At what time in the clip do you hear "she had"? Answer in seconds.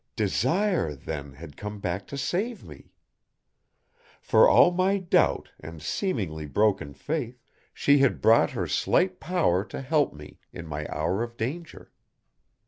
7.71-8.19